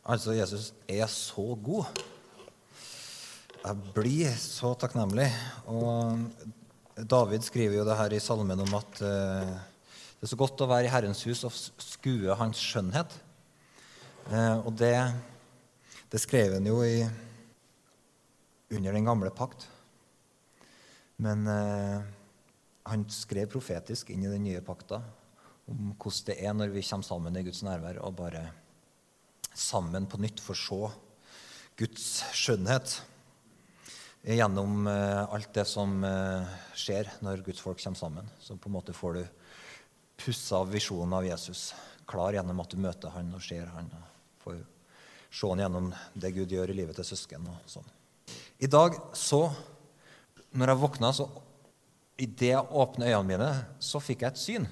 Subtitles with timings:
[0.00, 1.84] Altså, Jesus er så god.
[3.60, 5.28] Jeg blir så takknemlig.
[5.68, 6.16] Og
[6.96, 9.50] David skriver jo det her i salmen om at eh,
[10.16, 11.52] det er så godt å være i Herrens hus og
[11.84, 13.12] skue Hans skjønnhet.
[14.32, 14.94] Eh, og det,
[16.08, 17.04] det skrev han jo i,
[18.72, 19.68] under den gamle pakt.
[21.20, 22.00] Men eh,
[22.88, 25.02] han skrev profetisk inn i den nye pakta
[25.70, 28.48] om hvordan det er når vi kommer sammen i Guds nærvær og bare
[29.54, 30.80] sammen på nytt får se
[31.80, 32.98] Guds skjønnhet
[34.22, 38.28] gjennom eh, alt det som eh, skjer når Guds folk kommer sammen.
[38.40, 39.22] Så på en måte får du
[40.20, 41.70] pussa visjonen av Jesus
[42.10, 43.88] klar gjennom at du møter han og ser han.
[43.94, 44.58] og får
[45.30, 47.46] se han gjennom det Gud gjør i livet til søsken.
[47.48, 47.88] og sånn.
[48.60, 49.46] I dag så,
[50.52, 51.28] når jeg våkna, så
[52.20, 54.68] idet jeg åpna øynene mine, så fikk jeg et syn.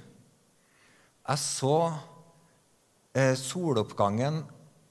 [1.29, 1.77] Jeg så
[3.17, 4.43] eh, soloppgangen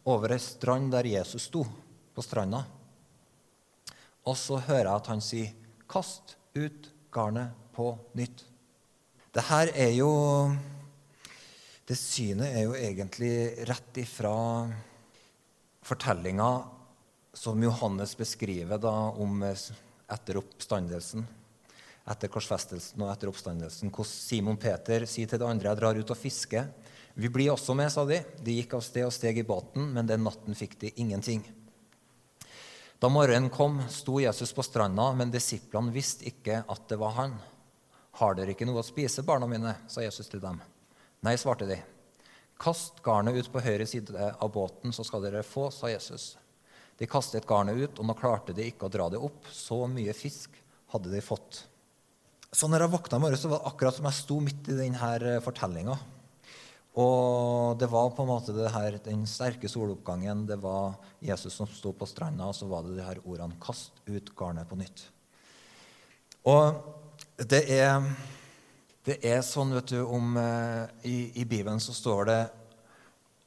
[0.08, 1.66] over ei strand der Jesus sto,
[2.16, 2.64] på stranda.
[4.28, 5.54] Og så hører jeg at han sier,
[5.88, 8.44] 'Kast ut garnet på nytt'.
[9.34, 10.58] Det her er jo
[11.88, 14.68] Det synet er jo egentlig rett ifra
[15.82, 16.68] fortellinga
[17.34, 21.24] som Johannes beskriver da om etter oppstandelsen.
[22.12, 23.88] Etter korsfestelsen og etter oppstandelsen.
[23.88, 26.68] Hvordan Simon Peter sier til de andre jeg drar ut og fisker.
[27.18, 28.20] Vi blir også med, sa de.
[28.46, 31.42] De gikk av sted og steg i båten, men den natten fikk de ingenting.
[33.02, 37.34] Da morgenen kom, sto Jesus på stranda, men disiplene visste ikke at det var han.
[38.22, 39.74] Har dere ikke noe å spise, barna mine?
[39.90, 40.60] sa Jesus til dem.
[41.26, 41.80] Nei, svarte de.
[42.62, 46.36] Kast garnet ut på høyre side av båten, så skal dere få, sa Jesus.
[47.02, 49.50] De kastet garnet ut, og nå klarte de ikke å dra det opp.
[49.54, 50.54] Så mye fisk
[50.94, 51.64] hadde de fått.
[52.54, 55.42] Så når jeg våkna i morges, var det akkurat som jeg sto midt i denne
[55.46, 55.98] fortellinga.
[56.98, 60.48] Og det var på en måte her, den sterke soloppgangen.
[60.50, 63.92] Det var Jesus som sto på stranda, og så var det de her ordene 'Kast
[64.08, 65.06] ut garnet på nytt'.
[66.48, 66.74] Og
[67.38, 68.02] det er,
[69.06, 72.42] det er sånn, vet du, om eh, i, i, Bibelen så står det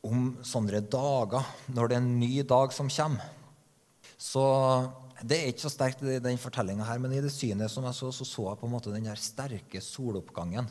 [0.06, 1.42] om sånne dager,
[1.74, 3.24] når det er en ny dag som kommer.
[4.20, 4.44] Så
[5.24, 7.98] det er ikke så sterkt i den fortellinga her, men i det synet som jeg
[7.98, 10.68] så, så så jeg på en måte den her sterke soloppgangen.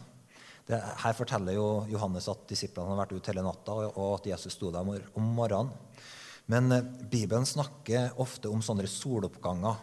[0.70, 4.54] Det, her forteller jo Johannes at disiplene har vært ute hele natta, og at Jesus
[4.54, 5.74] sto der om morgenen.
[6.50, 9.78] Men eh, Bibelen snakker ofte om sånne soloppganger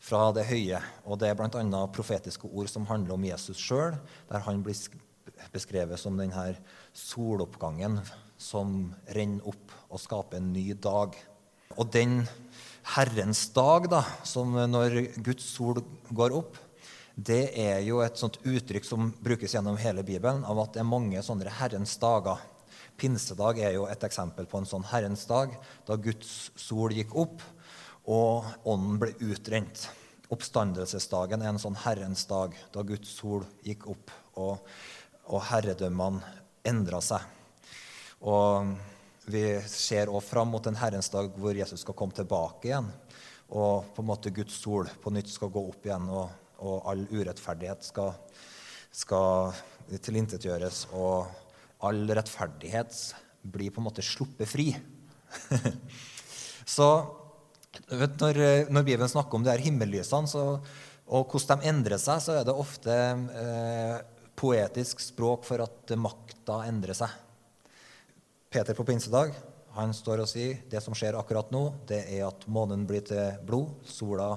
[0.00, 0.80] fra det høye.
[1.06, 1.82] Og det er bl.a.
[1.92, 3.98] profetiske ord som handler om Jesus sjøl,
[4.30, 4.78] der han blir
[5.54, 6.54] beskrevet som denne
[6.96, 8.00] soloppgangen
[8.40, 11.18] som renner opp og skaper en ny dag.
[11.76, 12.22] Og den
[12.94, 16.56] Herrens dag, da, som når Guds sol går opp,
[17.14, 20.88] det er jo et sånt uttrykk som brukes gjennom hele Bibelen, av at det er
[20.88, 22.40] mange sånne Herrens dager.
[23.00, 25.54] Pinsedag er jo et eksempel på en sånn Herrens dag,
[25.88, 27.42] da Guds sol gikk opp
[28.10, 29.88] og ånden ble utrent.
[30.30, 34.60] Oppstandelsesdagen er en sånn Herrens dag, da Guds sol gikk opp og,
[35.26, 36.22] og herredømmene
[36.66, 37.24] endra seg.
[38.20, 38.74] Og
[39.30, 42.88] vi ser òg fram mot en Herrens dag hvor Jesus skal komme tilbake igjen.
[43.50, 46.08] Og på en måte Guds sol på nytt skal gå opp igjen.
[46.08, 48.14] og og all urettferdighet skal,
[48.92, 49.54] skal
[50.04, 51.26] tilintetgjøres, og
[51.86, 52.94] all rettferdighet
[53.42, 54.68] blir på en måte sluppet fri.
[56.76, 56.88] så
[57.88, 58.40] vet, når,
[58.70, 60.44] når, Bibelen snakker om de her himmellysene så,
[61.10, 62.96] og hvordan de endrer seg, så er det ofte
[63.40, 63.96] eh,
[64.38, 67.14] poetisk språk for at makta endrer seg.
[68.50, 69.34] Peter på pinsedag
[69.76, 73.38] han står og sier det som skjer akkurat nå, det er at månen blir til
[73.46, 73.76] blod.
[73.86, 74.34] sola,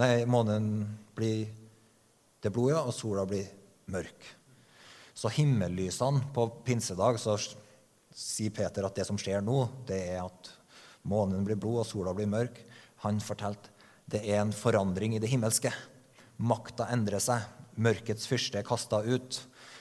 [0.00, 1.50] Nei, månen blir
[2.42, 3.46] det blodet, og sola blir
[3.92, 4.26] mørk.
[5.14, 7.36] Så himmellysene på pinsedag så
[8.12, 10.50] sier Peter at det som skjer nå, det er at
[11.08, 12.58] månen blir blod, og sola blir mørk.
[13.06, 13.70] Han fortalte
[14.12, 15.70] det er en forandring i det himmelske.
[16.42, 17.44] Makta endrer seg.
[17.80, 19.38] Mørkets fyrste er kasta ut.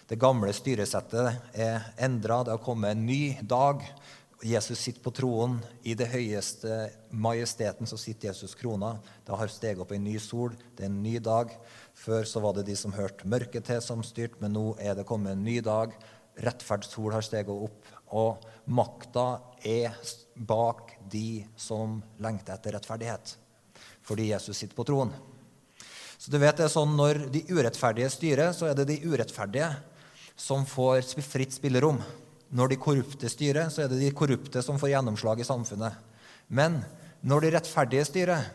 [0.08, 2.42] Det gamle styresettet er endra.
[2.46, 3.84] Det har kommet en ny dag.
[4.42, 5.58] Jesus sitter på troen.
[5.84, 8.96] I det høyeste majesteten så sitter Jesus krona.
[9.26, 10.56] Det har steget opp en ny sol.
[10.78, 11.52] Det er en ny dag.
[12.02, 15.06] Før så var det de som hørte mørket til, som styrte, men nå er det
[15.10, 15.94] kommet en ny dag.
[16.42, 19.26] Rettferdssol har steget opp, og makta
[19.68, 19.94] er
[20.34, 23.36] bak de som lengter etter rettferdighet.
[24.08, 25.14] Fordi Jesus sitter på troen.
[26.18, 29.70] Så du vet det er sånn Når de urettferdige styrer, så er det de urettferdige
[30.38, 32.02] som får fritt spillerom.
[32.50, 35.94] Når de korrupte styrer, så er det de korrupte som får gjennomslag i samfunnet.
[36.50, 36.82] Men
[37.22, 38.50] når de rettferdige styrer,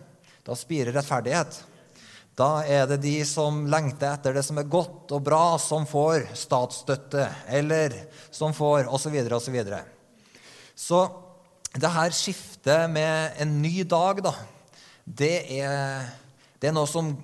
[0.46, 1.62] da spirer rettferdighet.
[2.36, 6.26] Da er det de som lengter etter det som er godt og bra, som får
[6.36, 7.94] statsstøtte, eller
[8.28, 9.56] som får osv., osv.
[9.64, 9.78] Så,
[10.76, 11.00] så
[11.80, 14.34] det her skiftet med en ny dag, da,
[15.06, 16.10] det er,
[16.60, 17.14] det er noe som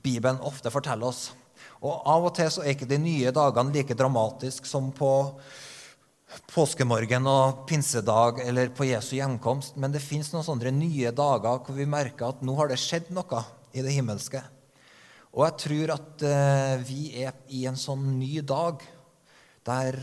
[0.00, 1.28] Bibelen ofte forteller oss.
[1.84, 5.10] Og Av og til så er ikke de nye dagene like dramatiske som på
[6.48, 11.76] påskemorgen og pinsedag eller på Jesu hjemkomst, men det fins noen sånne nye dager hvor
[11.76, 13.44] vi merker at nå har det skjedd noe
[13.76, 14.40] i det himmelske.
[15.36, 18.80] Og jeg tror at eh, vi er i en sånn ny dag
[19.66, 19.98] der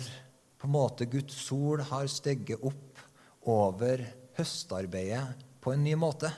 [0.61, 3.01] på en måte Guds sol har steget opp
[3.49, 4.03] over
[4.37, 5.25] høstarbeidet
[5.63, 6.29] på en ny måte.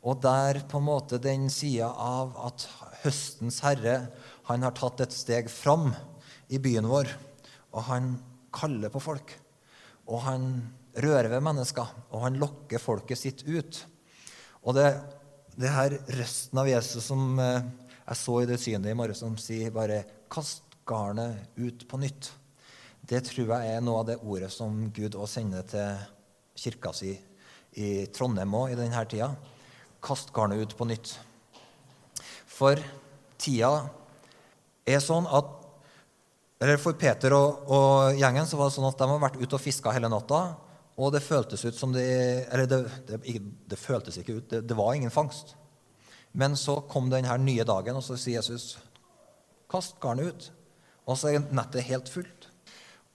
[0.00, 2.64] Og der på en måte den sida av at
[3.04, 3.98] høstens herre
[4.48, 5.90] han har tatt et steg fram
[6.50, 7.10] i byen vår,
[7.76, 8.14] og han
[8.54, 9.34] kaller på folk.
[10.10, 10.48] Og han
[10.96, 13.84] rører ved mennesker, og han lokker folket sitt ut.
[14.64, 14.88] Og det,
[15.58, 17.62] det her røsten av Jesus som eh,
[18.10, 22.30] jeg så i det synet i morges, som sier bare 'kast garnet ut på nytt',
[23.06, 25.98] det tror jeg er noe av det ordet som Gud òg sender til
[26.54, 27.16] kirka si
[27.78, 29.32] i Trondheim òg i denne tida.
[30.02, 31.16] Kast garnet ut på nytt.
[32.46, 32.78] For
[33.38, 33.90] tida
[34.86, 35.56] er sånn at
[36.60, 39.56] eller For Peter og, og, gjengen så var det sånn at de har vært ute
[39.56, 40.40] og fiska hele natta.
[41.00, 43.20] Og det føltes ut som de Eller det, det,
[43.70, 44.46] det føltes ikke ut.
[44.50, 45.54] Det, det, var ingen fangst.
[46.32, 48.76] Men så kom denne nye dagen, og så sier Jesus,
[49.70, 50.50] 'Kast garnet ut.'
[51.08, 52.46] Og så er nettet helt fullt.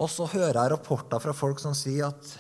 [0.02, 2.32] Og så hører jeg rapporter fra folk som sier at,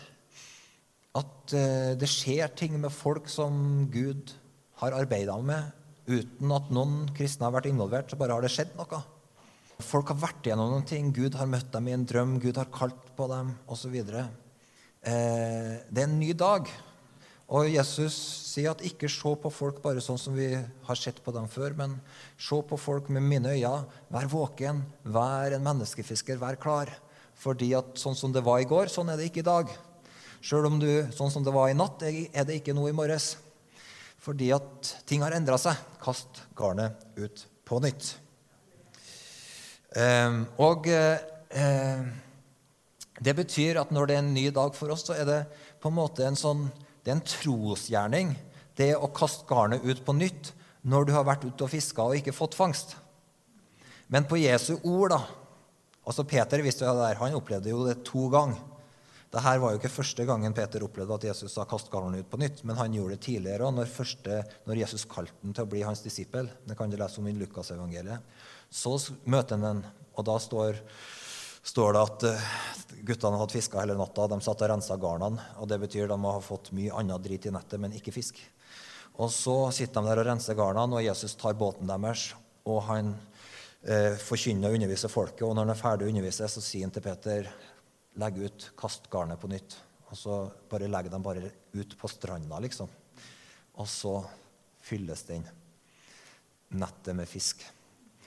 [1.15, 4.33] at uh, det skjer ting med folk som Gud
[4.81, 5.69] har arbeida med,
[6.09, 8.11] uten at noen kristne har vært involvert.
[8.11, 8.99] Så bare har det skjedd noe.
[9.79, 11.13] Folk har vært igjennom noen ting.
[11.15, 12.35] Gud har møtt dem i en drøm.
[12.43, 13.95] Gud har kalt på dem, osv.
[15.05, 16.69] Eh, det er en ny dag.
[17.53, 18.15] Og Jesus
[18.49, 21.75] sier at ikke se på folk bare sånn som vi har sett på dem før,
[21.77, 21.99] men
[22.41, 23.85] se på folk med mine øyne.
[24.09, 26.89] Vær våken, vær en menneskefisker, vær klar.
[27.37, 29.69] Fordi at sånn som det var i går, sånn er det ikke i dag.
[30.41, 33.35] Sjøl om du, sånn som det var i natt, er det ikke noe i morges.
[34.25, 35.77] Fordi at ting har endra seg.
[36.01, 38.15] Kast garnet ut på nytt.
[40.01, 42.01] Ehm, og eh,
[43.21, 45.39] det betyr at når det er en ny dag for oss, så er det
[45.81, 46.67] på en måte en sånn
[47.05, 48.31] det er en trosgjerning,
[48.75, 50.51] det å kaste garnet ut på nytt
[50.89, 52.95] når du har vært ute og fiska og ikke fått fangst.
[54.09, 55.21] Men på Jesu ord, da
[56.05, 58.57] altså Peter visste jo det der, han opplevde jo det to ganger.
[59.35, 62.39] Dette var jo ikke første gangen Peter opplevde at Jesus sa 'kast garnet ut på
[62.39, 63.89] nytt', men han gjorde det tidligere når,
[64.65, 66.49] når Jesus kalte ham til å bli hans disippel.
[66.65, 68.19] Det kan du lese om i Lukasevangeliet.
[68.71, 68.95] Så
[69.25, 69.85] møter han den,
[70.15, 70.79] og da står,
[71.65, 72.49] står det at uh,
[73.05, 74.27] guttene hadde fiska hele natta.
[74.29, 77.47] De satt og rensa garnene, og det betyr de må ha fått mye annet drit
[77.49, 78.41] i nettet, men ikke fisk.
[79.21, 82.33] Og så sitter de der og renser garnene, og Jesus tar båten deres,
[82.67, 83.13] og han
[83.85, 85.45] eh, forkynner og underviser folket.
[85.47, 87.49] Og når han er ferdig å undervise, så sier han til Peter,
[88.19, 89.77] legg ut, kast garnet på nytt.
[90.09, 90.39] Og så
[90.71, 92.91] bare legger de bare ut på stranda, liksom.
[93.79, 94.17] Og så
[94.85, 95.45] fylles den
[96.75, 97.63] nettet med fisk.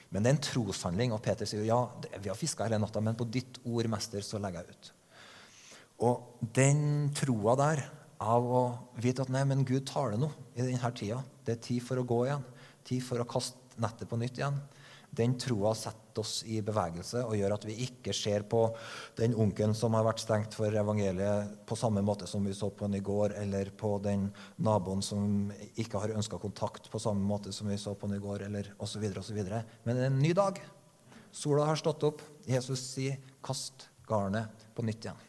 [0.09, 1.13] Men det er en troshandling.
[1.13, 1.79] Og Peter sier ja,
[2.17, 4.91] vi har fiska hele natta, men på ditt ord, mester, så legger jeg ut.
[6.09, 7.83] Og den troa der
[8.19, 8.63] av å
[8.99, 11.21] vite at nei, men Gud tar det nå i denne tida.
[11.45, 12.43] Det er tid for å gå igjen.
[12.87, 14.57] Tid for å kaste nettet på nytt igjen.
[15.11, 18.65] Den troa setter oss i bevegelse og gjør at vi ikke ser på
[19.17, 22.87] den onkelen som har vært stengt for evangeliet, på samme måte som vi så på
[22.87, 24.27] den i går, eller på den
[24.61, 28.23] naboen som ikke har ønska kontakt på samme måte som vi så på den i
[28.23, 29.05] går, eller osv.
[29.21, 29.39] osv.
[29.39, 30.59] Men det er en ny dag.
[31.31, 32.21] Sola har stått opp.
[32.49, 35.25] Jesus sier, 'Kast garnet på nytt igjen'.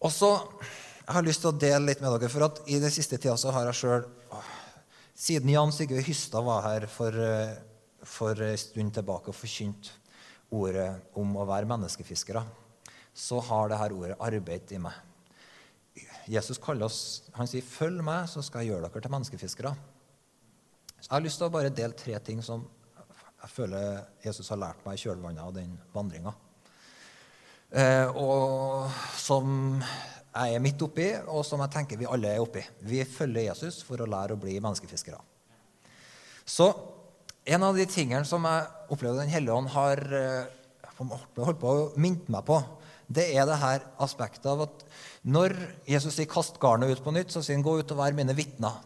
[0.00, 0.32] Og så
[1.08, 3.36] jeg har lyst til å dele litt med dere, for at i den siste tida
[3.40, 4.02] så har jeg sjøl
[5.18, 7.56] Siden Jan Sigurd Hystad var her for eh,
[8.08, 9.92] for en stund tilbake og forkynt
[10.54, 10.88] ordet
[11.18, 12.42] om å være menneskefiskere,
[13.12, 14.96] så har dette ordet arbeidet i meg.
[16.30, 19.76] Jesus kaller oss, han sier, 'Følg meg, så skal jeg gjøre dere til menneskefiskere'.
[20.98, 22.66] Jeg har lyst til å bare dele tre ting som
[23.42, 26.34] jeg føler Jesus har lært meg i kjølvannet av den vandringa.
[27.70, 29.82] Eh, og som
[30.38, 32.62] jeg er midt oppi, og som jeg tenker vi alle er oppi.
[32.80, 35.20] Vi følger Jesus for å lære å bli menneskefiskere.
[36.44, 36.68] Så
[37.48, 40.50] en av de tingene som jeg opplevde Den hellige ånd har eh,
[40.98, 42.58] holdt på å minne meg på,
[43.08, 44.82] det er det her aspektet av at
[45.24, 45.54] når
[45.88, 48.36] Jesus sier 'kast garnet ut på nytt', så sier han 'gå ut og vær mine
[48.36, 48.84] vitner'.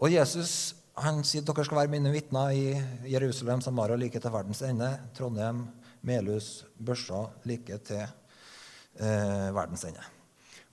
[0.00, 4.60] Og Jesus han sier dere skal være mine vitner i Jerusalem, Samaria, like til verdens
[4.62, 4.90] ende.
[5.16, 5.68] Trondheim,
[6.02, 10.04] Melhus, Børsa, like til eh, verdens ende.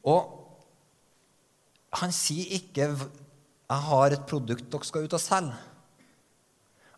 [0.03, 0.35] Og
[1.93, 5.68] han sier ikke 'jeg har et produkt dere skal ut og selge'.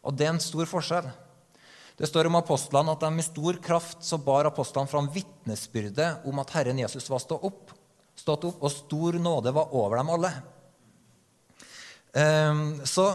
[0.01, 1.10] Og det er en stor forskjell.
[2.01, 6.39] Det står om apostlene at de med stor kraft så bar apostlene fram vitnesbyrdet om
[6.41, 7.75] at Herren Jesus var stått opp.
[8.17, 10.31] stått opp, og stor nåde var over dem alle.
[12.13, 13.05] Eh, så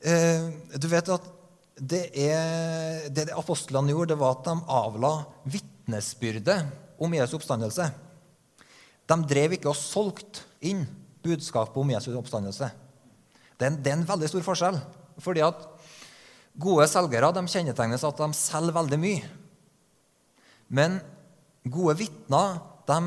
[0.00, 1.28] eh, du vet at
[1.74, 5.12] det, er, det apostlene gjorde, det var at de avla
[5.50, 6.58] vitnesbyrdet
[7.02, 7.90] om Jesu oppstandelse.
[9.10, 10.86] De drev ikke og solgte inn
[11.24, 12.70] budskapet om Jesu oppstandelse.
[13.58, 14.78] Det er, en, det er en veldig stor forskjell.
[15.18, 15.66] fordi at
[16.54, 19.30] Gode selgere de kjennetegnes at de selger veldig mye.
[20.74, 21.00] Men
[21.64, 22.98] gode vitner de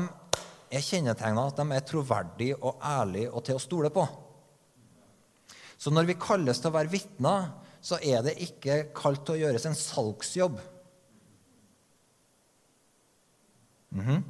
[0.68, 4.04] er kjennetegna at de er troverdige og ærlige og til å stole på.
[5.78, 9.42] Så når vi kalles til å være vitner, så er det ikke kalt til å
[9.44, 10.58] gjøres en salgsjobb.
[13.90, 14.22] Mm -hmm.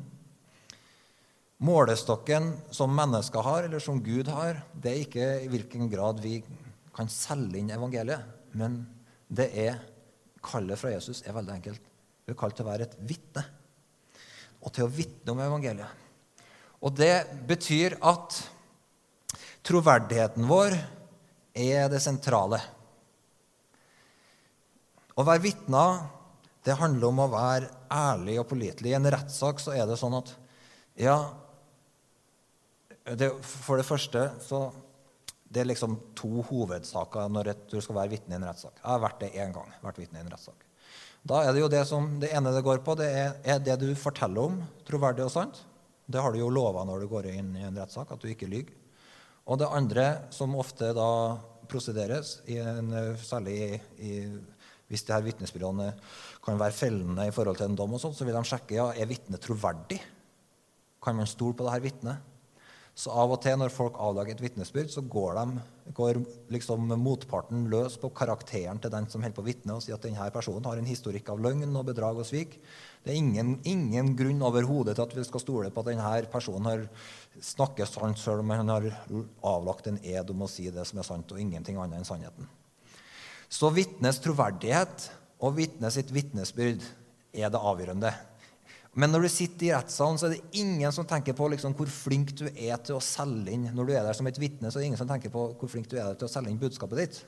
[1.58, 6.44] Målestokken som mennesker har, eller som Gud har, det er ikke i hvilken grad vi
[6.94, 8.20] kan selge inn evangeliet.
[8.52, 8.87] Men
[9.28, 9.78] det er
[10.44, 11.88] kallet fra Jesus er veldig enkelt.
[12.25, 13.44] Du er kalt til å være et vitne.
[14.64, 16.06] Og til å vitne om evangeliet.
[16.85, 18.37] Og det betyr at
[19.66, 20.76] troverdigheten vår
[21.58, 22.61] er det sentrale.
[25.18, 26.06] Å være vitner
[26.66, 28.92] det handler om å være ærlig og pålitelig.
[28.92, 30.35] I en rettssak så er det sånn at
[30.99, 31.16] ja,
[33.16, 34.66] det, For det første så
[35.48, 38.80] det er liksom to hovedsaker når du skal være vitne i en rettssak.
[38.82, 39.70] Jeg har vært det én gang.
[39.82, 40.66] vært vitne i en rettssak.
[41.28, 43.78] Da er Det jo det som, det ene det går på, det er, er det
[43.80, 45.62] du forteller om, troverdig og sant.
[46.06, 48.48] Det har du jo lova når du går inn i en rettssak, at du ikke
[48.48, 48.72] lyver.
[49.48, 51.10] Og det andre, som ofte da
[51.68, 52.92] prosederes, en,
[53.24, 54.14] særlig i
[54.88, 55.90] hvis de her vitnesbyråene
[56.44, 58.86] kan være fellende i forhold til en dom, og sånt, så vil de sjekke ja,
[58.96, 59.98] er vitnet troverdig.
[61.04, 62.24] Kan man stole på det her vitnet?
[62.98, 66.18] Så av og til når folk avlager et vitnesbyrd, så går, de, går
[66.50, 70.02] liksom motparten løs på karakteren til den som holder på å vitne, og sier at
[70.02, 72.56] denne personen har en historikk av løgn og bedrag og svik.
[73.04, 76.66] Det er ingen, ingen grunn overhodet til at vi skal stole på at denne personen
[76.66, 76.82] har
[77.38, 78.88] snakker sant selv om han har
[79.46, 82.50] avlagt en ed om å si det som er sant, og ingenting annet enn sannheten.
[83.48, 85.06] Så vitnes troverdighet
[85.38, 86.82] og vitnes sitt vitnesbyrd
[87.30, 88.10] er det avgjørende.
[88.98, 91.90] Men når du sitter i rettssalen, så er det ingen som tenker på liksom hvor
[91.92, 94.80] flink du er til å selge inn Når du er der som et vitne, så
[94.80, 96.98] er det ingen som tenker på hvor flink du er til å selge inn budskapet
[96.98, 97.20] ditt.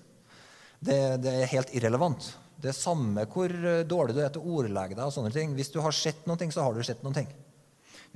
[0.80, 2.32] Det, det er helt irrelevant.
[2.60, 3.54] Det er samme hvor
[3.86, 5.04] dårlig du er til å ordlegge deg.
[5.04, 5.54] og sånne ting.
[5.54, 7.24] Hvis du har sett noe, så har du sett noe.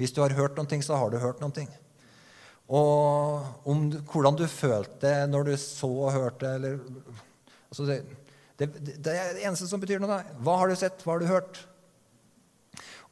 [0.00, 1.66] Hvis du har hørt noe, så har du hørt noe.
[2.74, 6.78] Og om, hvordan du følte det når du så og hørte eller
[7.74, 7.96] Altså det,
[8.56, 8.68] det,
[9.02, 10.20] det, er det eneste som betyr noe.
[10.46, 11.00] Hva har du sett?
[11.02, 11.58] Hva har du hørt?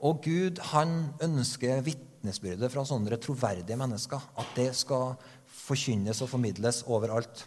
[0.03, 4.23] Og Gud han ønsker vitnesbyrdet fra sånne troverdige mennesker.
[4.39, 5.15] At det skal
[5.63, 7.45] forkynnes og formidles overalt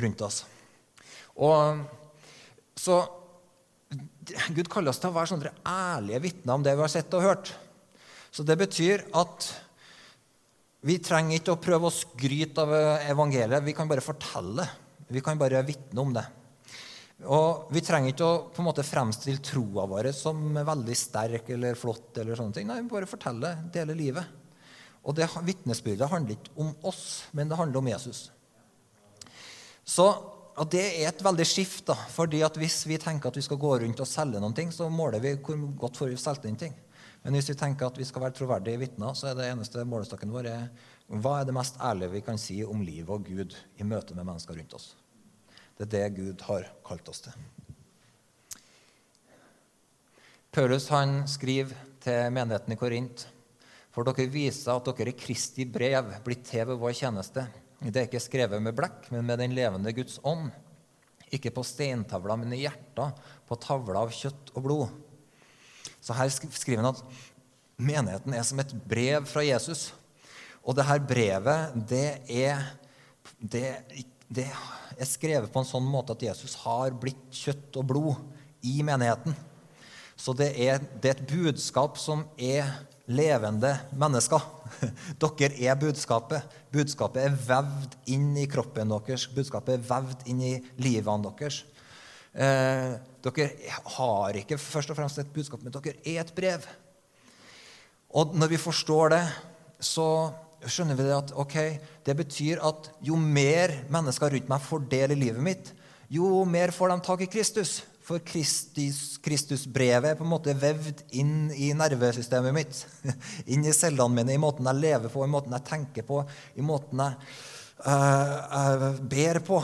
[0.00, 0.44] rundt oss.
[1.36, 1.82] Og
[2.78, 3.02] så
[4.54, 7.26] Gud kaller oss til å være sånne ærlige vitner om det vi har sett og
[7.26, 7.52] hørt.
[8.30, 9.48] Så det betyr at
[10.86, 12.72] vi trenger ikke å prøve å skryte av
[13.10, 13.66] evangeliet.
[13.66, 14.64] Vi kan bare fortelle.
[15.10, 16.24] Vi kan bare vitne om det.
[17.28, 21.74] Og Vi trenger ikke å på en måte fremstille troa vår som veldig sterk eller
[21.74, 22.16] flott.
[22.18, 22.66] eller sånne ting.
[22.66, 24.24] Nei, vi bare fortelle, dele livet.
[25.04, 28.30] Og det Vitnesbyrdet handler ikke om oss, men det handler om Jesus.
[29.84, 30.12] Så
[30.60, 31.86] og Det er et veldig skift.
[31.86, 34.70] da, fordi at Hvis vi tenker at vi skal gå rundt og selge noen ting,
[34.70, 36.74] så måler vi hvor godt får vi solgt inn ting.
[37.24, 40.32] Men hvis vi tenker at vi skal være troverdige vitner, så er det eneste målestokken
[40.32, 40.68] vår er,
[41.08, 44.24] hva er det mest ærlige vi kan si om livet og Gud i møte med
[44.24, 44.94] mennesker rundt oss.
[45.80, 47.32] Det er det Gud har kalt oss til.
[50.52, 51.72] Paulus han skriver
[52.04, 53.22] til menigheten i Korint.
[53.88, 57.46] For dere viser at dere i Kristi brev blitt til ved vår tjeneste.
[57.80, 60.50] Det er ikke skrevet med blekk, men med den levende Guds ånd.
[61.32, 64.92] Ikke på steintavla, men i hjertet, på tavla av kjøtt og blod.
[66.04, 67.00] Så her skriver han at
[67.80, 69.94] menigheten er som et brev fra Jesus.
[70.60, 72.68] Og det her brevet, det er,
[73.40, 73.78] det,
[74.30, 78.20] det er skrevet på en sånn måte at Jesus har blitt kjøtt og blod
[78.66, 79.34] i menigheten.
[80.20, 82.68] Så det er, det er et budskap som er
[83.10, 84.44] levende mennesker.
[85.22, 86.58] Dere er budskapet.
[86.70, 89.26] Budskapet er vevd inn i kroppen deres.
[89.34, 91.62] Budskapet er vevd inn i livene deres.
[92.30, 92.92] Eh,
[93.24, 93.48] dere
[93.96, 96.68] har ikke først og fremst et budskap, men dere er et brev.
[98.14, 99.24] Og når vi forstår det,
[99.82, 100.06] så
[100.68, 101.56] skjønner vi det at ok,
[102.04, 105.70] det betyr at jo mer mennesker rundt meg får del i livet mitt,
[106.10, 107.80] jo mer får de tak i Kristus.
[108.10, 112.80] For Kristus, Kristusbrevet er på en måte vevd inn i nervesystemet mitt.
[113.52, 116.24] Inn i cellene mine, i måten jeg lever på, i måten jeg tenker på,
[116.58, 117.30] i måten jeg,
[117.84, 119.60] uh, jeg ber på,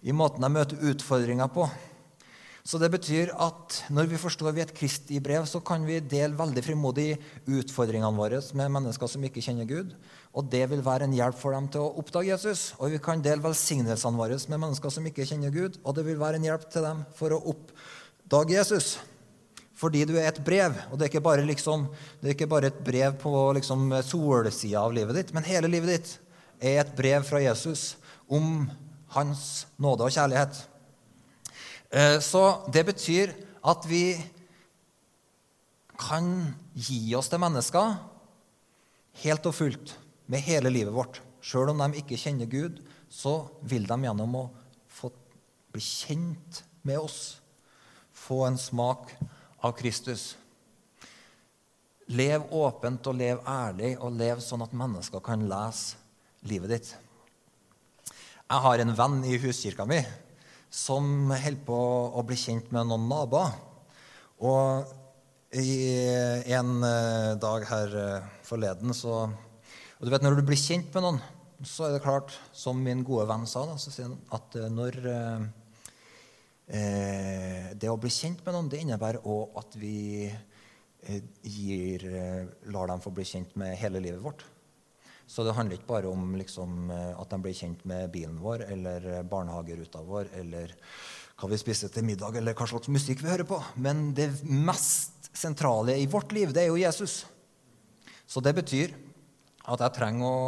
[0.00, 1.68] i måten jeg møter utfordringer på.
[2.68, 6.36] Så det betyr at når vi forstår vi et Kristi brev, så kan vi dele
[6.36, 7.06] veldig frimodig
[7.48, 9.94] utfordringene våre med mennesker som ikke kjenner Gud.
[10.36, 12.74] Og det vil være en hjelp for dem til å oppdage Jesus.
[12.76, 15.80] Og vi kan dele velsignelsene våre med mennesker som ikke kjenner Gud.
[15.80, 18.98] Og det vil være en hjelp til dem for å oppdage Jesus.
[19.78, 20.76] Fordi du er et brev.
[20.90, 21.88] Og det er ikke bare, liksom,
[22.20, 26.16] er ikke bare et brev på liksom, solsida av livet ditt, men hele livet ditt
[26.60, 27.94] er et brev fra Jesus
[28.28, 28.66] om
[29.14, 30.66] hans nåde og kjærlighet.
[31.90, 32.42] Eh, så
[32.72, 33.32] det betyr
[33.64, 34.18] at vi
[35.98, 36.28] kan
[36.76, 37.96] gi oss til mennesker
[39.24, 39.94] helt og fullt
[40.30, 41.22] med hele livet vårt.
[41.40, 44.44] Sjøl om de ikke kjenner Gud, så vil de gjennom å
[44.92, 45.10] få
[45.72, 47.38] bli kjent med oss
[48.18, 49.14] få en smak
[49.64, 50.34] av Kristus.
[52.08, 55.98] Lev åpent og lev ærlig, og lev sånn at mennesker kan lese
[56.48, 56.94] livet ditt.
[58.48, 60.00] Jeg har en venn i huskirka mi
[60.70, 61.78] som holder på
[62.14, 63.56] å bli kjent med noen naboer.
[64.44, 64.84] Og
[65.50, 69.30] en eh, dag her eh, forleden så
[69.98, 71.20] Og du vet, når du blir kjent med noen,
[71.64, 74.68] så er det klart, som min gode venn sa, da, så sier han at eh,
[74.70, 74.98] når
[76.68, 80.28] eh, Det å bli kjent med noen, det innebærer òg at vi
[81.42, 82.02] gir,
[82.68, 84.44] lar dem få bli kjent med hele livet vårt.
[85.28, 88.64] Så det handler ikke bare om liksom, eh, at de blir kjent med bilen vår
[88.72, 90.72] eller eh, barnehageruta vår eller
[91.38, 93.60] hva vi spiser til middag, eller hva slags musikk vi hører på.
[93.76, 97.20] Men det mest sentrale i vårt liv, det er jo Jesus.
[98.26, 98.96] Så det betyr
[99.68, 100.40] at jeg trenger å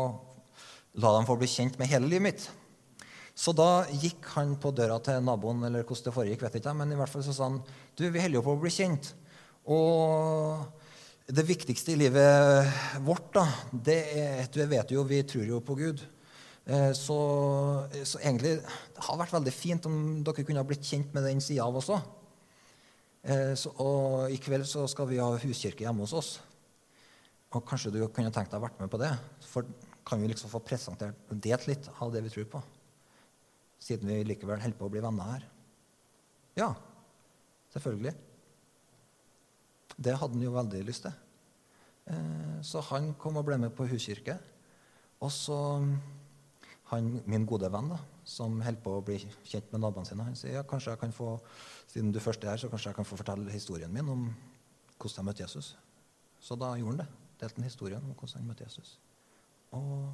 [0.98, 2.48] la dem få bli kjent med hele livet mitt.
[3.36, 6.74] Så da gikk han på døra til naboen, eller hvordan det foregikk, vet jeg ikke
[6.80, 9.12] men i hvert fall så sa han du, vi holder jo på å bli kjent.
[9.70, 10.66] Og
[11.26, 12.70] det viktigste i livet
[13.04, 16.02] vårt, da, det er Du vet jo, vi tror jo på Gud.
[16.70, 17.18] Eh, så,
[18.04, 21.42] så, egentlig det har vært veldig fint om dere kunne ha blitt kjent med den
[21.42, 22.02] sida av oss òg.
[23.22, 26.32] Eh, og i kveld så skal vi ha huskirke hjemme hos oss.
[27.50, 29.10] Og kanskje du kunne tenkt deg å vært med på det?
[29.50, 29.66] For
[30.06, 32.62] kan vi liksom få presentert og delt litt av det vi tror på?
[33.80, 35.46] Siden vi likevel holder på å bli venner her.
[36.58, 36.72] Ja,
[37.74, 38.14] selvfølgelig.
[40.00, 41.16] Det hadde han jo veldig lyst til.
[42.10, 44.38] Eh, så han kom og ble med på huskirke.
[45.20, 45.58] Og så
[46.90, 50.38] han, min gode venn, da, som holder på å bli kjent med naboene sine, han
[50.38, 51.34] sier ja, kanskje jeg kan få,
[51.90, 54.24] siden du først er her, så kanskje jeg kan få fortelle historien min om
[54.96, 55.74] hvordan jeg møtte Jesus.
[56.40, 57.08] Så da gjorde han det.
[57.40, 58.96] Delte han historien om hvordan han møtte Jesus.
[59.76, 60.08] Og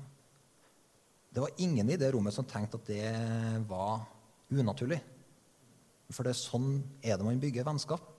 [1.32, 4.04] det var ingen i det rommet som tenkte at det var
[4.50, 5.00] unaturlig.
[6.10, 6.70] For det er sånn
[7.02, 8.15] er det man bygger vennskap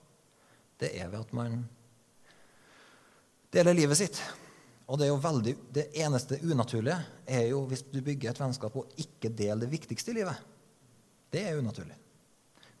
[0.78, 1.62] det er ved at man
[3.52, 4.20] deler livet sitt.
[4.88, 6.96] Og det, veldig, det eneste unaturlige
[7.28, 10.38] er jo hvis du bygger et vennskap og ikke deler det viktigste i livet.
[11.28, 11.96] Det er unaturlig.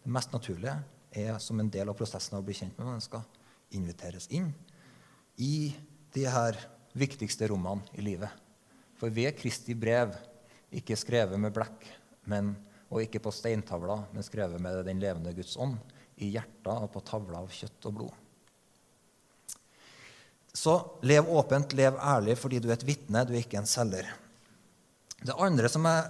[0.04, 0.78] Det mest naturlige
[1.12, 3.26] er som en del av prosessen av å bli kjent med mennesker
[3.76, 4.48] inviteres inn
[5.36, 5.74] i
[6.14, 6.56] de her
[6.96, 8.32] viktigste rommene i livet.
[8.98, 10.14] For ved Kristi brev,
[10.74, 11.84] ikke skrevet med blekk
[12.28, 12.54] men,
[12.88, 15.76] og ikke på steintavler, men skrevet med den levende Guds ånd,
[16.24, 18.24] i hjertet og på tavla av kjøtt og blod.
[20.58, 20.74] Så
[21.06, 24.08] lev åpent, lev ærlig fordi du er et vitne, du er ikke en selger.
[25.18, 26.06] Det andre som jeg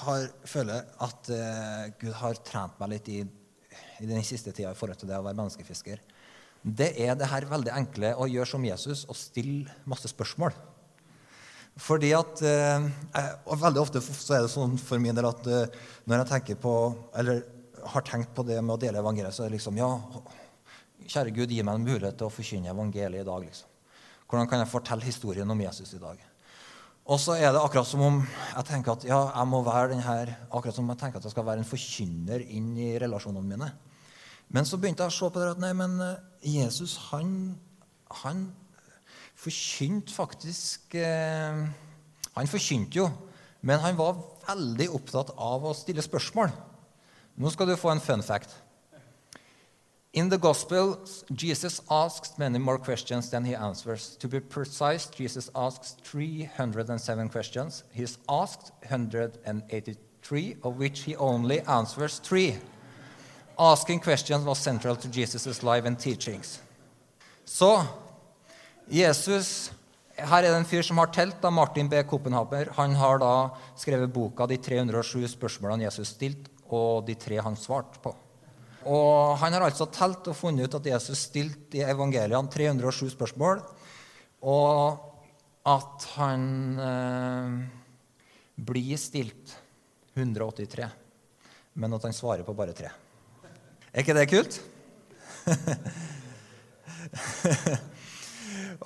[0.00, 3.20] har, føler at uh, Gud har trent meg litt i,
[4.02, 6.02] i den siste tida i forhold til det å være menneskefisker,
[6.66, 10.54] det er det her veldig enkle å gjøre som Jesus og stille masse spørsmål.
[11.76, 12.86] Fordi at, uh,
[13.44, 15.66] og Veldig ofte så er det sånn for min del at uh,
[16.08, 16.72] når jeg tenker på
[17.20, 17.44] eller
[17.92, 19.90] har tenkt på det med å dele evangeliet, så er det liksom Ja,
[21.06, 23.44] kjære Gud, gi meg en mulighet til å forkynne evangeliet i dag.
[23.44, 23.68] liksom.
[24.26, 26.18] Hvordan kan jeg fortelle historien om Jesus i dag?
[27.06, 30.02] Og så er det akkurat som om jeg tenker at ja, jeg må være den
[30.02, 33.68] her, akkurat som jeg tenker at jeg skal være en forkynner inn i relasjonene mine.
[34.50, 36.24] Men så begynte jeg å se på det at nei, men eh,
[36.56, 37.30] Jesus, han,
[38.22, 38.48] han
[39.38, 41.62] forkynte faktisk eh,
[42.36, 43.06] Han forkynte jo,
[43.64, 46.50] men han var veldig opptatt av å stille spørsmål.
[47.36, 48.54] Nå skal du få en fun fact.
[50.16, 50.96] In the Gospel,
[51.30, 54.16] Jesus asks many more questions than he answers.
[54.16, 57.84] To be precise, Jesus asks 307 questions.
[57.92, 62.56] He's asked 183, of which he only answers three.
[63.58, 66.60] Asking questions was central to Jesus' life and teachings.
[67.44, 67.84] Så
[68.88, 69.72] Jesus
[70.16, 72.02] Her er det en fyr som har telt, da, Martin B.
[72.08, 72.70] Kopenhaber.
[72.78, 78.00] Han har da skrevet boka 'De 307 spørsmålene Jesus stilte', og de tre han svarte
[78.02, 78.14] på.
[78.86, 83.62] Og Han har altså telt og funnet ut at Jesus stilte i evangeliene 307 spørsmål,
[84.46, 85.02] og
[85.66, 87.50] at han eh,
[88.56, 89.56] blir stilt
[90.14, 90.86] 183,
[91.74, 92.90] men at han svarer på bare tre.
[93.92, 94.60] Er ikke det kult?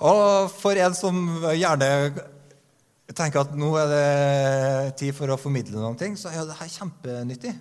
[0.09, 1.15] og for en som
[1.53, 1.89] gjerne
[3.15, 6.69] tenker at nå er det tid for å formidle noen ting, så er det her
[6.71, 7.53] kjempenyttig.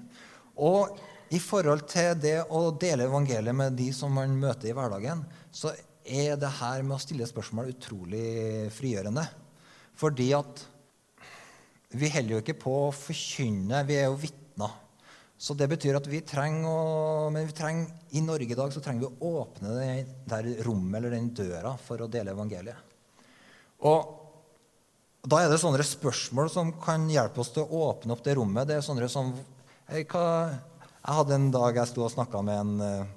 [0.61, 0.99] Og
[1.31, 5.23] i forhold til det å dele evangeliet med de som man møter i hverdagen,
[5.55, 5.73] så
[6.05, 9.25] er det her med å stille spørsmål utrolig frigjørende.
[10.01, 10.65] Fordi at
[11.91, 14.77] vi holder jo ikke på å forkynne, vi er jo vitner.
[15.41, 18.83] Så det betyr at vi trenger å, men vi trenger, i Norge i dag så
[18.85, 19.93] trenger vi å åpne det
[20.29, 22.89] der rommet eller den døra for å dele evangeliet.
[23.89, 24.19] Og
[25.25, 28.69] da er det sånne spørsmål som kan hjelpe oss til å åpne opp det rommet.
[28.69, 29.33] Det er sånne som
[29.91, 30.07] jeg
[31.17, 33.09] hadde en dag jeg sto og snakka med en,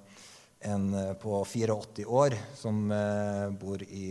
[0.65, 0.87] en,
[1.21, 4.07] på 84 år som eh, bor i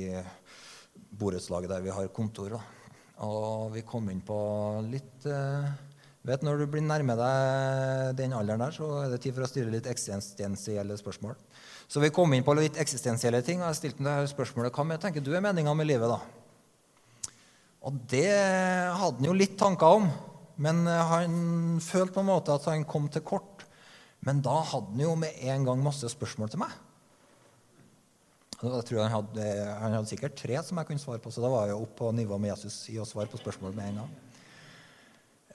[1.10, 2.54] borettslaget der vi har kontor.
[3.26, 4.38] Og vi kom inn på
[4.86, 5.66] litt eh,
[6.22, 9.50] vet Når du blir nærme deg den alderen der, så er det tid for å
[9.50, 11.34] stille litt eksistensielle spørsmål.
[11.90, 15.02] Så vi kom inn på litt eksistensielle ting, og jeg stilte det spørsmålet hva med,
[15.02, 16.14] tenker du er meninga med livet.
[16.14, 17.32] da?
[17.90, 20.06] Og det hadde han jo litt tanker om,
[20.56, 23.64] men han følte på en måte at han kom til kort.
[24.26, 26.74] Men da hadde han jo med en gang masse spørsmål til meg.
[28.62, 29.46] Jeg tror han hadde,
[29.80, 32.12] han hadde sikkert tre som jeg kunne svare på, så da var jeg opp på
[32.14, 34.12] nivå med Jesus i å svare på spørsmål med en gang.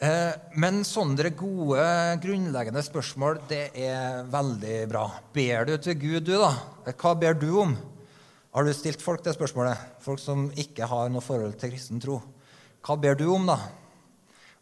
[0.04, 1.86] Eh, men sånne gode,
[2.22, 5.06] grunnleggende spørsmål det er veldig bra.
[5.34, 6.52] Ber du til Gud, du, da?
[6.92, 7.78] Hva ber du om?
[8.52, 9.80] Har du stilt folk det spørsmålet?
[10.04, 12.20] Folk som ikke har noe forhold til kristen tro.
[12.84, 13.58] Hva ber du om, da?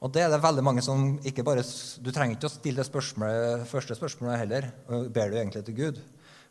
[0.03, 1.63] Og det er det veldig mange som ikke bare
[2.03, 4.69] Du trenger ikke å stille det spørsmålet, første spørsmålet heller.
[4.87, 6.03] Ber du egentlig til Gud?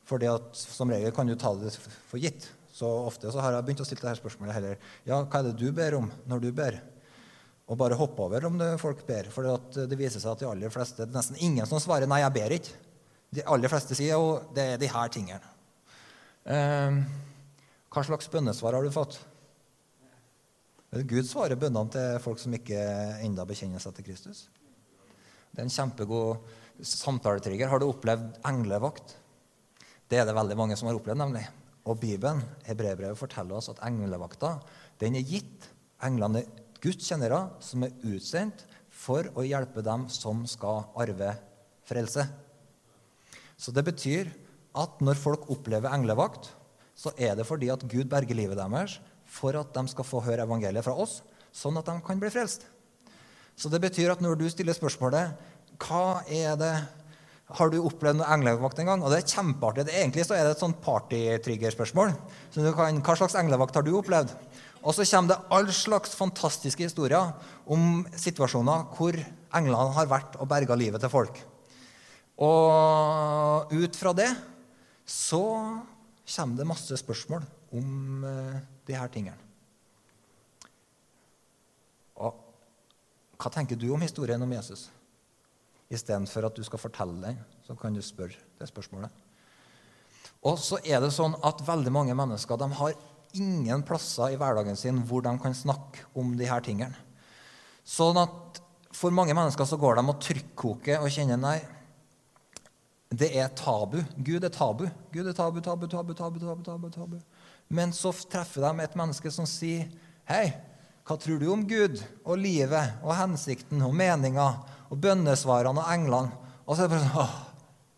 [0.04, 1.74] Fordi at som regel kan du ta det
[2.08, 2.48] for gitt.
[2.74, 4.90] Så ofte så har jeg begynt å stille dette spørsmålet heller.
[5.06, 6.80] Ja, hva er det du ber om når du ber?
[7.64, 9.30] og bare hoppe over om det folk ber.
[9.32, 12.20] For det viser seg at de aller fleste, det er nesten ingen som svarer 'nei,
[12.20, 12.74] jeg ber ikke'.
[13.34, 15.48] De aller fleste sier jo det er de her tingene.
[16.44, 17.02] Eh,
[17.90, 19.18] hva slags bønnesvar har du fått?
[21.02, 22.78] Gud svarer bønnene til folk som ikke
[23.24, 24.44] enda bekjenner seg til Kristus.
[25.50, 26.44] Det er en kjempegod
[26.86, 27.70] samtaletrigger.
[27.70, 29.16] Har du opplevd englevakt?
[30.10, 31.42] Det er det veldig mange som har opplevd, nemlig.
[31.90, 34.56] Og Bibelen, Hebreerbrevet, forteller oss at englevakta
[35.02, 35.66] den er gitt.
[36.04, 36.44] Englene
[36.84, 41.32] Guds kjennere som er utsendt for å hjelpe dem som skal arve
[41.88, 42.26] frelse.
[43.56, 44.30] Så det betyr
[44.78, 46.50] at når folk opplever englevakt,
[46.94, 48.98] så er det fordi at Gud berger livet deres
[49.34, 51.20] for at de skal få høre evangeliet fra oss,
[51.54, 52.68] sånn at de kan bli frelst.
[53.58, 55.34] Så det betyr at når du stiller spørsmålet
[55.82, 56.74] hva er det
[57.54, 59.02] har du opplevd noe englevakt en gang?
[59.04, 59.84] Og det er kjempeartig.
[59.92, 62.14] Egentlig så er det et sånt partytriggerspørsmål.
[62.54, 64.32] Så hva slags englevakt har du opplevd?
[64.84, 67.34] Og så kommer det all slags fantastiske historier
[67.68, 69.16] om situasjoner hvor
[69.54, 71.36] englene har vært og berga livet til folk.
[72.44, 74.30] Og ut fra det
[75.08, 75.44] så
[76.24, 77.44] kommer det masse spørsmål
[77.76, 78.56] om uh,
[78.88, 79.38] de her tingene.
[82.20, 82.36] Og
[83.40, 84.88] hva tenker du om historien om Jesus?
[85.92, 89.10] Istedenfor at du skal fortelle den, så kan du spørre det spørsmålet.
[90.44, 92.96] Og så er det sånn at veldig mange mennesker de har
[93.34, 96.96] ingen plasser i hverdagen sin hvor de kan snakke om de her tingene.
[97.84, 98.60] Sånn at
[98.94, 101.58] for mange mennesker så går de og trykkoker og kjenner nei,
[103.14, 104.00] det er tabu.
[104.26, 104.86] Gud er tabu.
[105.12, 107.18] Gud er tabu, tabu, tabu, tabu, tabu, tabu, tabu.
[107.68, 109.88] Men så treffer de et menneske som sier,
[110.28, 110.54] 'Hei,
[111.04, 114.46] hva tror du om Gud og livet og hensikten og meninga
[114.90, 116.32] og bønnesvarene og englene?'
[116.66, 117.34] Og så er det bare sånn åh,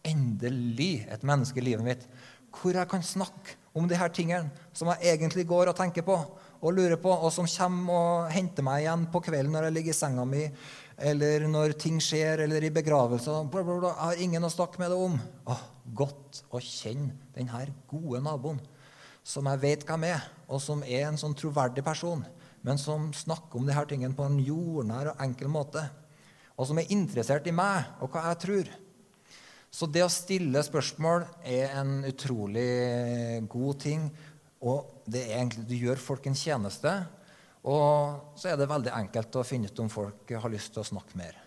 [0.07, 2.09] Endelig et menneske i livet mitt
[2.57, 6.14] hvor jeg kan snakke om de her tingene som jeg egentlig går og tenker på
[6.16, 9.92] og lurer på, og som kommer og henter meg igjen på kvelden når jeg ligger
[9.92, 10.44] i senga mi,
[10.96, 13.44] eller når ting skjer, eller i begravelser.
[13.52, 15.18] Jeg har ingen å snakke med det om.
[15.52, 18.59] Åh, godt å kjenne denne gode naboen,
[19.26, 22.22] som jeg vet hvem er, og som er en sånn troverdig person,
[22.66, 25.82] men som snakker om disse tingene på en jordnær og enkel måte,
[26.56, 28.70] og som er interessert i meg og hva jeg tror.
[29.76, 34.06] Så det å stille spørsmål er en utrolig god ting.
[34.64, 36.94] Og det er egentlig, du gjør folk en tjeneste.
[37.68, 40.88] Og så er det veldig enkelt å finne ut om folk har lyst til å
[40.94, 41.42] snakke mer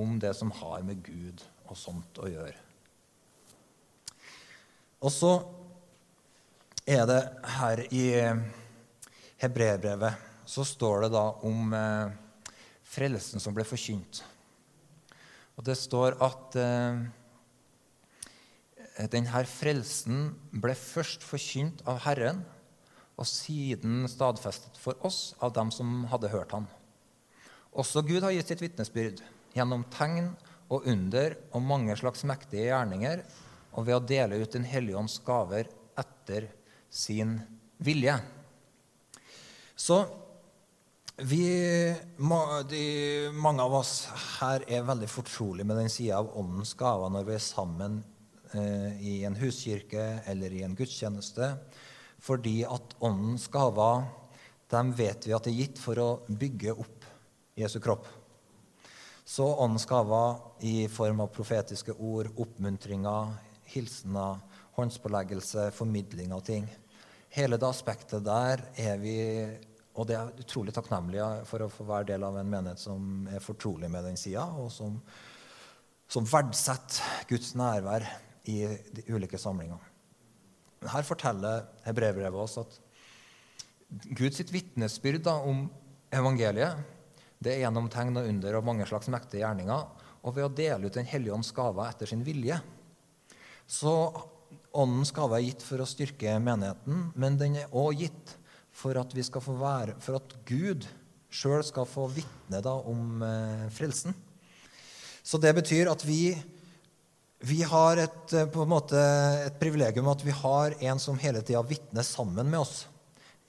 [0.00, 2.56] om det som har med Gud og sånt å gjøre.
[5.04, 5.34] Og så
[6.86, 7.22] er det
[7.58, 8.04] her i
[9.42, 12.12] hebreerbrevet så står det da om eh,
[12.82, 14.22] frelsen som ble forkynt.
[15.56, 17.02] Og det står at eh,
[19.12, 22.42] denne frelsen ble først forkynt av Herren,
[23.16, 26.66] og siden stadfestet for oss av dem som hadde hørt ham.
[27.72, 29.20] Også Gud har gitt sitt vitnesbyrd
[29.54, 30.32] gjennom tegn
[30.72, 33.22] og under og mange slags mektige gjerninger,
[33.72, 36.50] og ved å dele ut Den hellige ånds gaver etter
[36.92, 37.38] sin
[37.80, 38.18] vilje.
[39.76, 40.04] Så
[41.16, 41.44] vi,
[42.68, 42.82] de,
[43.32, 43.94] mange av oss
[44.38, 47.98] her er veldig fortrolige med den sida av åndens gaver når vi er sammen
[48.52, 51.54] eh, i en huskirke eller i en gudstjeneste,
[52.22, 54.04] fordi at åndens gaver
[54.72, 57.08] dem vet vi at det er gitt for å bygge opp
[57.58, 58.06] Jesu kropp.
[59.24, 63.36] Så åndens gaver i form av profetiske ord, oppmuntringer,
[63.72, 64.40] hilsener,
[64.76, 66.66] håndspåleggelse, formidling av ting.
[67.32, 69.18] Hele det aspektet der er vi
[69.92, 73.42] Og det er utrolig takknemlige for å få være del av en menighet som er
[73.44, 74.94] fortrolig med den sida, og som,
[76.08, 78.06] som verdsetter Guds nærvær
[78.48, 78.54] i
[78.88, 79.84] de ulike samlingene.
[80.88, 82.78] Her forteller hebreerbrevet oss at
[84.16, 85.66] Guds vitnesbyrd om
[86.08, 86.80] evangeliet
[87.42, 89.86] det er gjennom tegn og under og mange slags mektige gjerninger,
[90.22, 92.60] og ved å dele ut Den hellige ånds gaver etter sin vilje.
[93.66, 93.92] Så
[94.72, 98.36] Åndens gave er gitt for å styrke menigheten, men den er òg gitt
[98.72, 100.86] for at, vi skal få være, for at Gud
[101.32, 104.16] sjøl skal få vitne om eh, frelsen.
[105.22, 106.32] Så det betyr at vi,
[107.46, 109.02] vi har et, eh, på en måte,
[109.46, 112.86] et privilegium at vi har en som hele tida vitner sammen med oss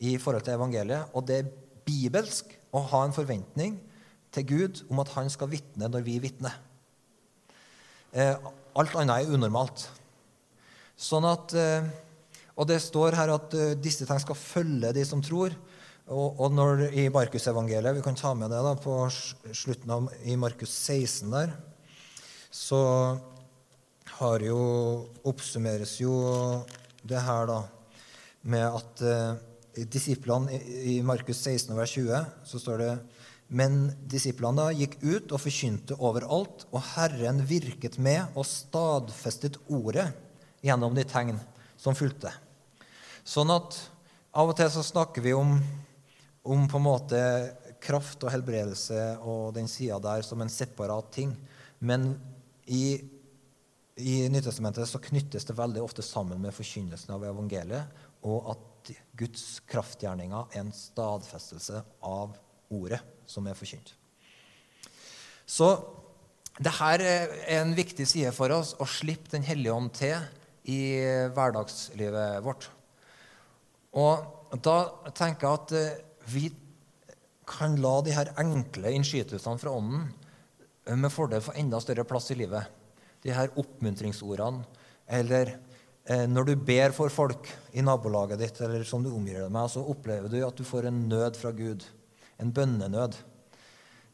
[0.04, 1.12] i forhold til evangeliet.
[1.16, 1.52] Og det er
[1.88, 3.80] bibelsk å ha en forventning
[4.34, 6.56] til Gud om at han skal vitne når vi vitner.
[8.14, 8.36] Eh,
[8.78, 9.88] alt annet er unormalt.
[11.00, 11.86] Sånn at, eh,
[12.54, 15.56] og det står her at eh, disse ting skal følge de som tror.
[16.12, 19.08] Og, og når, i Markusevangeliet, vi kan ta med det da, på
[19.56, 21.54] slutten av i Markus 16 der,
[22.54, 22.82] så
[24.20, 24.60] har jo,
[25.26, 26.14] oppsummeres jo
[27.08, 27.62] det her da
[28.44, 32.94] med at eh, disiplene i Markus 16, vers 20, så står det
[33.54, 40.08] men disiplene gikk ut og forkynte overalt, og Herren virket med og stadfestet ordet
[40.64, 41.40] gjennom de tegn
[41.78, 42.32] som fulgte.
[43.24, 43.76] Sånn at
[44.34, 45.58] av og til så snakker vi om,
[46.48, 47.20] om på en måte
[47.84, 51.34] kraft og helbredelse og den sida der som en separat ting.
[51.84, 52.14] Men
[52.66, 52.98] i,
[54.00, 59.60] i Nytestamentet så knyttes det veldig ofte sammen med forkynnelsen av evangeliet, og at Guds
[59.70, 62.38] kraftgjerninger er en stadfestelse av
[62.74, 63.00] ordet
[63.30, 63.94] som er forkynt.
[65.46, 65.70] Så
[66.64, 70.22] det her er en viktig side for oss å slippe Den hellige ånd til
[70.70, 70.80] i
[71.36, 72.70] hverdagslivet vårt.
[74.00, 74.78] Og da
[75.16, 76.48] tenker jeg at eh, vi
[77.50, 80.08] kan la de her enkle innskytelsene fra Ånden
[80.88, 82.70] eh, med fordel få enda større plass i livet.
[83.24, 84.64] De her oppmuntringsordene
[85.14, 85.56] eller
[86.04, 89.72] Eh, når du ber for folk i nabolaget ditt, eller som du omgir deg med,
[89.72, 91.86] så opplever du at du får en nød fra Gud.
[92.44, 93.16] En bønnenød.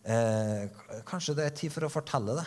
[0.06, 0.68] Eh,
[1.10, 2.46] kanskje det er tid for å fortelle det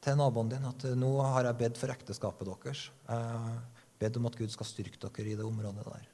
[0.00, 2.86] til naboen din at eh, nå har jeg bedt for ekteskapet deres.
[3.08, 3.60] Jeg
[4.00, 6.06] bedt om at Gud skal styrke dere i det området der.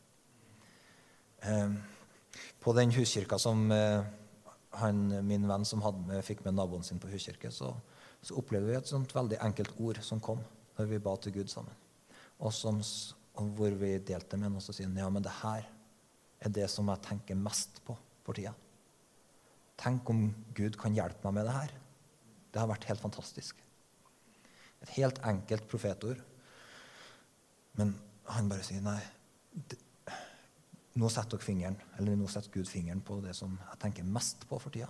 [1.46, 1.76] Eh,
[2.60, 4.02] på den huskirka som eh,
[4.82, 7.72] han, min venn som med, fikk med naboen sin på huskirke, så,
[8.20, 10.42] så opplevde vi et sånt veldig enkelt ord som kom
[10.76, 11.72] når vi ba til Gud sammen
[12.36, 12.82] og, som,
[13.56, 15.64] hvor vi delte med ham, og så sier ja, men det her
[16.44, 17.96] er det som jeg tenker mest på
[18.26, 18.52] for tida.
[19.80, 21.72] Tenk om Gud kan hjelpe meg med det her.
[22.52, 23.60] Det har vært helt fantastisk.
[24.86, 26.22] Et helt enkelt profetord.
[27.76, 27.94] Men
[28.32, 29.00] han bare sier nei.
[29.52, 29.78] Det,
[30.96, 34.46] nå setter dere fingeren, eller nå setter Gud fingeren på det som jeg tenker mest
[34.48, 34.88] på for tida.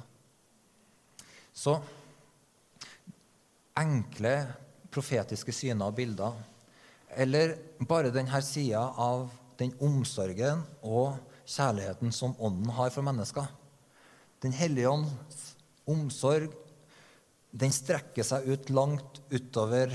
[1.57, 1.75] Så
[3.77, 4.37] enkle
[4.93, 6.37] profetiske syner og bilder
[7.17, 7.55] eller
[7.89, 9.29] bare denne sida av
[9.61, 13.47] den omsorgen og kjærligheten som Ånden har for mennesker.
[14.43, 15.57] Den hellige ånds
[15.89, 16.53] omsorg
[17.51, 19.95] den strekker seg ut langt utover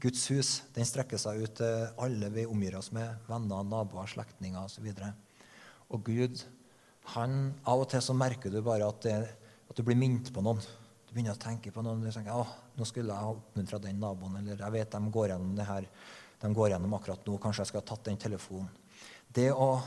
[0.00, 0.50] Guds hus.
[0.74, 4.88] Den strekker seg ut til alle vi omgir oss med, venner, naboer, slektninger osv.
[4.90, 5.44] Og,
[5.94, 6.42] og Gud,
[7.14, 9.16] han, Av og til så merker du bare at, det,
[9.70, 10.62] at du blir minnet på noen.
[11.04, 12.02] Du begynner å tenke på noen.
[12.02, 15.34] Du tenker, å, nå skulle jeg ha oppmuntra den naboen, eller jeg vet de går
[15.34, 15.90] gjennom det her
[16.44, 17.38] de går gjennom akkurat nå.
[17.40, 18.68] Kanskje jeg skulle ha tatt den telefonen.
[19.34, 19.78] Det å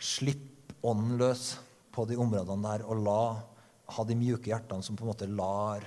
[0.00, 1.52] slippe ånden løs
[1.94, 3.22] på de områdene der og la,
[3.94, 5.86] ha de mjuke hjertene som på en måte lar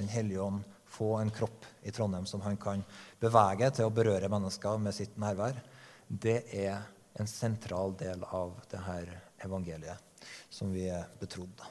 [0.00, 2.82] Den hellige ånd få en kropp i Trondheim som han kan
[3.20, 5.60] bevege til å berøre mennesker med sitt nærvær,
[6.08, 6.80] det er
[7.20, 9.12] en sentral del av det her
[9.44, 11.62] evangeliet som vi er betrodd.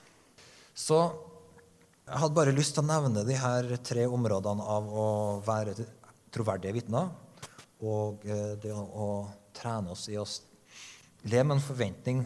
[0.74, 1.00] Så
[2.10, 5.08] jeg hadde bare lyst til å nevne de her tre områdene av å
[5.46, 5.76] være
[6.34, 7.12] troverdige vitner
[7.86, 9.10] og eh, det å
[9.56, 10.26] trene oss i å
[11.28, 12.24] leve med en forventning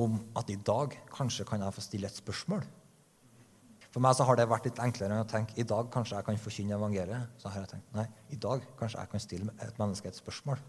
[0.00, 2.64] om at i dag kanskje kan jeg få stille et spørsmål.
[3.90, 6.26] For meg så har det vært litt enklere enn å tenke i dag kanskje jeg
[6.28, 7.34] kan forkynne evangeliet.
[7.42, 10.62] Så har jeg tenkt nei, i dag kanskje jeg kan stille et menneske et spørsmål.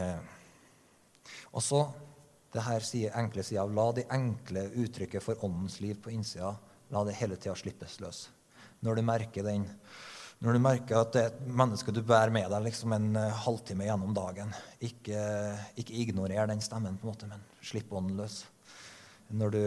[0.00, 0.20] Eh,
[1.52, 1.82] og så
[2.54, 6.54] det her sier enkle sida av la det enkle uttrykket for åndens liv på innsida
[6.94, 8.26] la det hele tida slippes løs.
[8.80, 9.66] Når du merker den
[10.44, 13.38] når du merker at det er et menneske du bærer med deg liksom en uh,
[13.46, 14.50] halvtime gjennom dagen,
[14.84, 15.20] ikke,
[15.80, 18.42] ikke ignorer den stemmen, på en måte, men slipp ånden løs.
[19.32, 19.62] Når du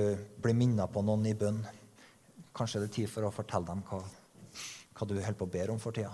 [0.46, 1.64] blir minna på noen i bønn,
[2.60, 4.02] kanskje det er tid for å fortelle dem hva,
[4.98, 6.12] hva du holder på å be om for tida.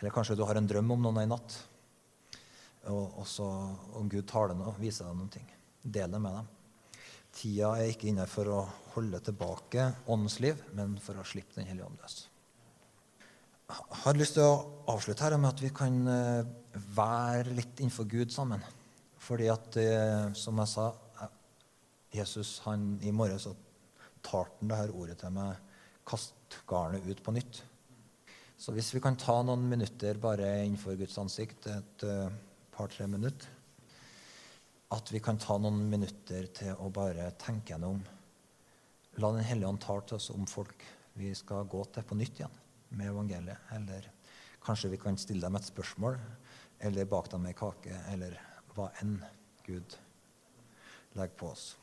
[0.00, 1.56] Eller kanskje du har en drøm om noen i natt,
[2.90, 3.46] og, og så,
[3.96, 5.46] om Gud taler noe, viser deg noen ting.
[5.80, 6.50] Del det med dem.
[7.34, 8.60] Tida er ikke inne for å
[8.94, 12.18] holde tilbake åndens liv, men for å slippe Den hellige ånd løs.
[13.64, 16.50] Jeg har lyst til å avslutte her med at vi kan eh,
[16.94, 18.62] være litt innenfor Gud sammen.
[19.24, 20.90] Fordi at, eh, som jeg sa,
[22.14, 23.48] Jesus han, i morges
[24.24, 25.56] så talte han det her ordet til meg
[26.06, 27.62] 'kast garnet ut på nytt'.
[28.56, 32.30] Så hvis vi kan ta noen minutter bare innenfor Guds ansikt, et uh,
[32.72, 33.48] par-tre minutter
[34.90, 38.00] At vi kan ta noen minutter til å bare tenke gjennom
[39.18, 40.84] La Den hellige ånd tale til oss om folk
[41.14, 42.58] vi skal gå til på nytt igjen
[42.90, 43.58] med evangeliet.
[43.72, 44.10] Eller
[44.62, 46.18] kanskje vi kan stille dem et spørsmål,
[46.80, 48.38] eller bake dem ei kake, eller
[48.74, 49.22] hva enn
[49.66, 49.98] Gud
[51.14, 51.76] legger på oss.